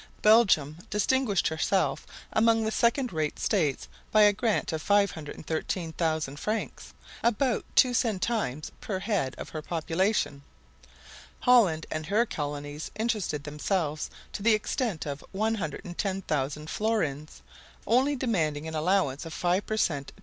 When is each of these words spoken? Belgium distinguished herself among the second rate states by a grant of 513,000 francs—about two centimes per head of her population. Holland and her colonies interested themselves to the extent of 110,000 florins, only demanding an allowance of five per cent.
Belgium 0.23 0.79
distinguished 0.89 1.47
herself 1.49 2.07
among 2.33 2.63
the 2.65 2.71
second 2.71 3.13
rate 3.13 3.37
states 3.37 3.87
by 4.11 4.23
a 4.23 4.33
grant 4.33 4.73
of 4.73 4.81
513,000 4.81 6.39
francs—about 6.39 7.65
two 7.75 7.93
centimes 7.93 8.71
per 8.81 8.97
head 8.97 9.35
of 9.37 9.49
her 9.49 9.61
population. 9.61 10.41
Holland 11.41 11.85
and 11.91 12.07
her 12.07 12.25
colonies 12.25 12.89
interested 12.95 13.43
themselves 13.43 14.09
to 14.33 14.41
the 14.41 14.55
extent 14.55 15.05
of 15.05 15.23
110,000 15.33 16.67
florins, 16.67 17.43
only 17.85 18.15
demanding 18.15 18.67
an 18.67 18.73
allowance 18.73 19.23
of 19.23 19.35
five 19.35 19.67
per 19.67 19.77
cent. 19.77 20.11